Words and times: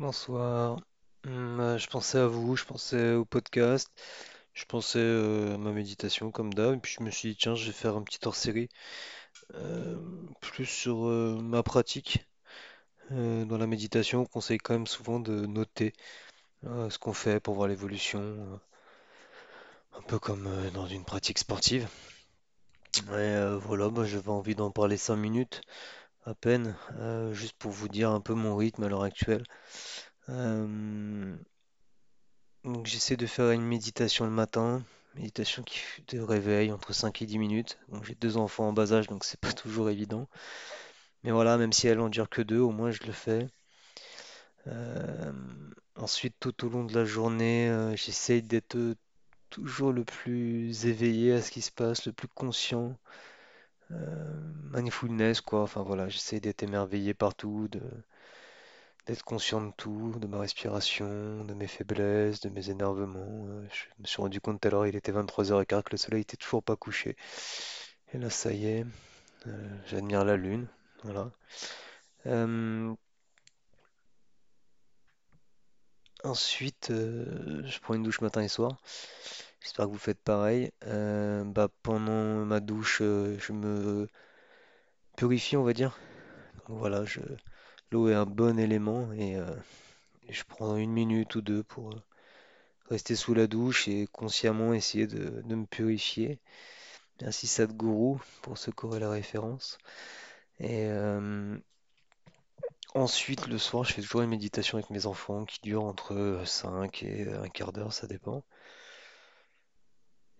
Bonsoir. 0.00 0.78
Hum, 1.26 1.60
euh, 1.60 1.76
je 1.76 1.86
pensais 1.86 2.16
à 2.16 2.26
vous, 2.26 2.56
je 2.56 2.64
pensais 2.64 3.12
au 3.12 3.26
podcast, 3.26 3.86
je 4.54 4.64
pensais 4.64 4.98
euh, 4.98 5.54
à 5.54 5.58
ma 5.58 5.72
méditation 5.72 6.30
comme 6.30 6.54
d'hab, 6.54 6.76
et 6.76 6.78
puis 6.78 6.96
je 6.98 7.04
me 7.04 7.10
suis 7.10 7.30
dit, 7.32 7.36
tiens, 7.36 7.54
je 7.54 7.66
vais 7.66 7.72
faire 7.72 7.96
un 7.96 8.02
petit 8.02 8.18
hors-série 8.24 8.70
euh, 9.56 9.98
plus 10.40 10.64
sur 10.64 11.04
ma 11.42 11.62
pratique. 11.62 12.26
Dans 13.10 13.58
la 13.58 13.66
méditation, 13.66 14.22
on 14.22 14.26
conseille 14.26 14.58
quand 14.58 14.72
même 14.74 14.86
souvent 14.86 15.20
de 15.20 15.44
noter 15.46 15.92
ce 16.64 16.98
qu'on 16.98 17.12
fait 17.12 17.40
pour 17.40 17.54
voir 17.54 17.68
l'évolution, 17.68 18.60
un 19.98 20.02
peu 20.02 20.18
comme 20.18 20.48
dans 20.72 20.86
une 20.86 21.04
pratique 21.04 21.38
sportive. 21.38 21.88
Et 22.96 23.56
voilà, 23.60 23.90
j'avais 24.04 24.30
envie 24.30 24.54
d'en 24.54 24.70
parler 24.70 24.96
5 24.96 25.16
minutes 25.16 25.60
à 26.24 26.34
peine, 26.34 26.76
euh, 26.98 27.32
juste 27.34 27.56
pour 27.58 27.70
vous 27.72 27.88
dire 27.88 28.10
un 28.10 28.20
peu 28.20 28.34
mon 28.34 28.56
rythme 28.56 28.84
à 28.84 28.88
l'heure 28.88 29.02
actuelle. 29.02 29.44
Euh, 30.30 31.36
Donc 32.64 32.86
j'essaie 32.86 33.18
de 33.18 33.26
faire 33.26 33.50
une 33.50 33.60
méditation 33.60 34.24
le 34.24 34.30
matin, 34.30 34.82
méditation 35.14 35.62
qui 35.62 35.78
de 36.08 36.20
réveil 36.20 36.72
entre 36.72 36.94
5 36.94 37.20
et 37.20 37.26
10 37.26 37.38
minutes. 37.38 37.78
Donc 37.90 38.04
j'ai 38.04 38.14
deux 38.14 38.38
enfants 38.38 38.68
en 38.68 38.72
bas 38.72 38.94
âge, 38.94 39.08
donc 39.08 39.24
c'est 39.24 39.38
pas 39.40 39.52
toujours 39.52 39.90
évident. 39.90 40.26
Mais 41.24 41.32
voilà, 41.32 41.58
même 41.58 41.72
si 41.72 41.88
elles 41.88 42.00
en 42.00 42.10
durent 42.10 42.30
que 42.30 42.42
deux, 42.42 42.60
au 42.60 42.72
moins 42.72 42.90
je 42.92 43.04
le 43.04 43.12
fais. 43.12 43.48
Euh, 44.66 45.32
ensuite, 45.96 46.36
tout 46.40 46.64
au 46.64 46.68
long 46.68 46.84
de 46.84 46.94
la 46.94 47.04
journée, 47.04 47.70
j'essaie 47.96 48.40
d'être 48.42 48.76
toujours 49.50 49.92
le 49.92 50.04
plus 50.04 50.86
éveillé 50.86 51.34
à 51.34 51.42
ce 51.42 51.50
qui 51.50 51.62
se 51.62 51.72
passe, 51.72 52.06
le 52.06 52.12
plus 52.12 52.28
conscient. 52.28 52.98
Euh, 53.92 55.40
quoi. 55.44 55.62
Enfin 55.62 55.82
voilà, 55.82 56.08
j'essaie 56.08 56.40
d'être 56.40 56.62
émerveillé 56.62 57.14
partout, 57.14 57.68
d'être 59.06 59.22
conscient 59.24 59.60
de 59.60 59.72
tout, 59.76 60.14
de 60.20 60.26
ma 60.26 60.38
respiration, 60.40 61.44
de 61.44 61.54
mes 61.54 61.66
faiblesses, 61.66 62.40
de 62.40 62.48
mes 62.50 62.70
énervements. 62.70 63.46
Euh, 63.48 63.66
je 63.72 63.84
me 64.02 64.06
suis 64.06 64.22
rendu 64.22 64.40
compte 64.40 64.60
tout 64.60 64.68
à 64.68 64.70
l'heure, 64.70 64.86
il 64.86 64.96
était 64.96 65.12
23h15, 65.12 65.82
que 65.82 65.90
le 65.92 65.98
soleil 65.98 66.22
était 66.22 66.36
toujours 66.36 66.62
pas 66.62 66.76
couché. 66.76 67.16
Et 68.12 68.18
là, 68.18 68.30
ça 68.30 68.52
y 68.52 68.66
est, 68.66 68.86
euh, 69.46 69.78
j'admire 69.86 70.24
la 70.24 70.36
lune. 70.36 70.68
Voilà. 71.04 71.30
Euh, 72.26 72.94
ensuite, 76.24 76.88
je 76.90 77.78
prends 77.80 77.94
une 77.94 78.02
douche 78.02 78.20
matin 78.20 78.42
et 78.42 78.48
soir. 78.48 78.78
J'espère 79.60 79.86
que 79.86 79.92
vous 79.92 79.98
faites 79.98 80.20
pareil. 80.20 80.72
Euh, 80.86 81.44
bah, 81.44 81.68
pendant 81.82 82.44
ma 82.44 82.60
douche, 82.60 82.98
euh, 83.02 83.38
je 83.38 83.52
me 83.52 84.08
purifie, 85.16 85.56
on 85.56 85.64
va 85.64 85.72
dire. 85.72 85.98
Donc 86.68 86.78
voilà, 86.78 87.04
l'eau 87.90 88.08
est 88.08 88.14
un 88.14 88.26
bon 88.26 88.58
élément 88.58 89.12
et, 89.12 89.36
euh, 89.36 89.54
je 90.28 90.42
prends 90.44 90.76
une 90.76 90.92
minute 90.92 91.34
ou 91.34 91.42
deux 91.42 91.62
pour 91.64 91.90
rester 92.90 93.16
sous 93.16 93.34
la 93.34 93.46
douche 93.46 93.88
et 93.88 94.06
consciemment 94.12 94.74
essayer 94.74 95.06
de, 95.06 95.42
me 95.54 95.66
purifier. 95.66 96.38
Merci 97.20 97.46
Sadhguru 97.46 98.18
pour 98.42 98.58
ce 98.58 98.70
qui 98.70 98.86
la 98.98 99.10
référence. 99.10 99.78
Et 100.60 100.88
ensuite, 102.94 103.46
le 103.46 103.58
soir, 103.58 103.84
je 103.84 103.92
fais 103.92 104.02
toujours 104.02 104.22
une 104.22 104.30
méditation 104.30 104.78
avec 104.78 104.90
mes 104.90 105.06
enfants 105.06 105.44
qui 105.44 105.60
dure 105.62 105.84
entre 105.84 106.14
euh, 106.14 106.44
5 106.44 107.02
et 107.02 107.28
un 107.32 107.48
quart 107.48 107.72
d'heure, 107.72 107.92
ça 107.92 108.06
dépend. 108.06 108.42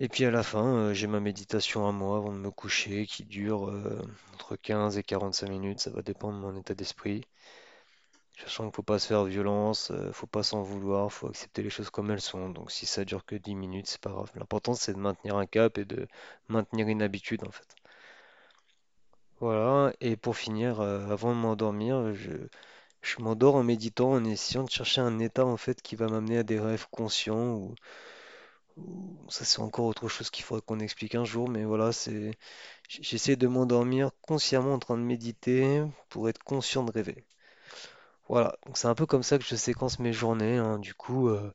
Et 0.00 0.08
puis 0.08 0.24
à 0.24 0.32
la 0.32 0.42
fin, 0.42 0.66
euh, 0.66 0.94
j'ai 0.94 1.06
ma 1.06 1.20
méditation 1.20 1.86
à 1.86 1.92
moi 1.92 2.16
avant 2.16 2.32
de 2.32 2.38
me 2.38 2.50
coucher 2.50 3.06
qui 3.06 3.24
dure 3.24 3.68
euh, 3.68 4.02
entre 4.34 4.56
15 4.56 4.98
et 4.98 5.04
45 5.04 5.48
minutes, 5.48 5.78
ça 5.78 5.90
va 5.90 6.02
dépendre 6.02 6.34
de 6.38 6.42
mon 6.42 6.56
état 6.58 6.74
d'esprit. 6.74 7.22
Sachant 8.40 8.64
qu'il 8.64 8.70
ne 8.70 8.74
faut 8.74 8.82
pas 8.82 8.98
se 8.98 9.06
faire 9.06 9.22
violence, 9.24 9.92
euh, 9.92 10.10
faut 10.12 10.26
pas 10.26 10.42
s'en 10.42 10.62
vouloir, 10.62 11.12
faut 11.12 11.28
accepter 11.28 11.62
les 11.62 11.70
choses 11.70 11.90
comme 11.90 12.10
elles 12.10 12.20
sont. 12.20 12.50
Donc 12.50 12.72
si 12.72 12.84
ça 12.84 13.04
dure 13.04 13.24
que 13.24 13.36
10 13.36 13.54
minutes, 13.54 13.86
c'est 13.86 14.00
pas 14.00 14.10
grave. 14.10 14.32
L'important 14.34 14.74
c'est 14.74 14.94
de 14.94 14.98
maintenir 14.98 15.36
un 15.36 15.46
cap 15.46 15.78
et 15.78 15.84
de 15.84 16.08
maintenir 16.48 16.88
une 16.88 17.02
habitude 17.02 17.44
en 17.46 17.52
fait. 17.52 17.72
Voilà, 19.40 19.92
et 20.00 20.16
pour 20.16 20.36
finir, 20.36 20.80
euh, 20.80 21.08
avant 21.10 21.34
de 21.34 21.40
m'endormir, 21.40 22.14
je, 22.14 22.30
je 23.02 23.20
m'endors 23.22 23.56
en 23.56 23.62
méditant, 23.64 24.12
en 24.12 24.24
essayant 24.24 24.64
de 24.64 24.70
chercher 24.70 25.00
un 25.02 25.18
état 25.20 25.46
en 25.46 25.56
fait 25.56 25.82
qui 25.82 25.96
va 25.96 26.08
m'amener 26.08 26.38
à 26.38 26.42
des 26.44 26.60
rêves 26.60 26.86
conscients 26.90 27.54
ou- 27.56 27.74
ça 29.28 29.44
c'est 29.44 29.60
encore 29.60 29.86
autre 29.86 30.08
chose 30.08 30.30
qu'il 30.30 30.44
faudrait 30.44 30.62
qu'on 30.66 30.80
explique 30.80 31.14
un 31.14 31.24
jour, 31.24 31.48
mais 31.48 31.64
voilà, 31.64 31.92
c'est 31.92 32.32
j'essaie 32.88 33.36
de 33.36 33.46
m'endormir 33.48 34.10
consciemment 34.22 34.74
en 34.74 34.78
train 34.80 34.98
de 34.98 35.02
méditer 35.04 35.82
pour 36.10 36.28
être 36.28 36.42
conscient 36.44 36.84
de 36.84 36.92
rêver. 36.92 37.26
Voilà, 38.28 38.56
donc 38.66 38.76
c'est 38.78 38.86
un 38.88 38.94
peu 38.94 39.06
comme 39.06 39.22
ça 39.22 39.38
que 39.38 39.44
je 39.44 39.56
séquence 39.56 39.98
mes 39.98 40.12
journées, 40.12 40.56
hein. 40.58 40.78
Du 40.78 40.94
coup, 40.94 41.28
euh, 41.28 41.52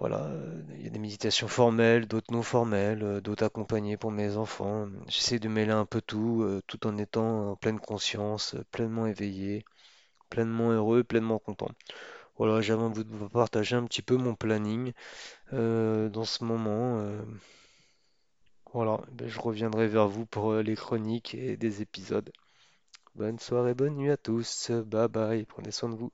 voilà, 0.00 0.30
il 0.76 0.82
y 0.84 0.86
a 0.88 0.90
des 0.90 0.98
méditations 0.98 1.48
formelles, 1.48 2.06
d'autres 2.08 2.32
non 2.32 2.42
formelles, 2.42 3.02
euh, 3.04 3.20
d'autres 3.20 3.44
accompagnées 3.46 3.96
pour 3.96 4.10
mes 4.12 4.36
enfants. 4.36 4.88
J'essaie 5.08 5.38
de 5.38 5.48
mêler 5.48 5.72
un 5.72 5.86
peu 5.86 6.02
tout, 6.02 6.42
euh, 6.44 6.62
tout 6.66 6.86
en 6.86 6.98
étant 6.98 7.52
en 7.52 7.56
pleine 7.56 7.80
conscience, 7.80 8.56
pleinement 8.72 9.06
éveillé. 9.06 9.64
pleinement 10.30 10.70
heureux, 10.72 11.04
pleinement 11.04 11.38
content. 11.40 11.70
Voilà, 12.36 12.60
j'avais 12.60 12.82
envie 12.82 13.04
de 13.04 13.10
vous 13.12 13.28
partager 13.28 13.74
un 13.76 13.84
petit 13.86 14.02
peu 14.02 14.16
mon 14.16 14.34
planning 14.36 14.92
euh, 15.54 16.08
dans 16.10 16.24
ce 16.24 16.44
moment. 16.44 17.00
euh, 17.00 17.22
voilà, 18.74 19.00
ben, 19.10 19.26
je 19.26 19.40
reviendrai 19.40 19.88
vers 19.88 20.06
vous 20.06 20.26
pour 20.26 20.50
euh, 20.52 20.62
les 20.62 20.76
chroniques 20.76 21.34
et 21.34 21.56
des 21.56 21.80
épisodes. 21.80 22.30
Bonne 23.14 23.38
soirée, 23.38 23.74
bonne 23.74 23.96
nuit 23.96 24.10
à 24.12 24.16
tous. 24.18 24.70
Bye 24.70 25.08
bye, 25.08 25.46
prenez 25.46 25.70
soin 25.72 25.90
de 25.90 25.96
vous. 25.96 26.10